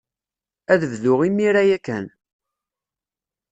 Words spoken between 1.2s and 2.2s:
imir-a ya kan.